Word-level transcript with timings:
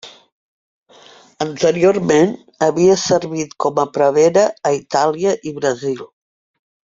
Anteriorment, 1.45 2.33
havia 2.69 2.95
servit 3.01 3.53
com 3.67 3.83
a 3.83 3.87
prevere 3.99 4.47
a 4.71 4.73
Itàlia 4.81 5.37
i 5.51 5.55
Brasil. 5.61 6.03